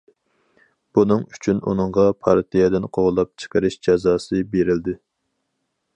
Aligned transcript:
بۇنىڭ 0.97 1.25
ئۈچۈن، 1.35 1.59
ئۇنىڭغا 1.71 2.07
پارتىيەدىن 2.27 2.89
قوغلاپ 2.99 3.31
چىقىرىش 3.45 3.81
جازاسى 3.89 4.45
بېرىلدى. 4.55 5.01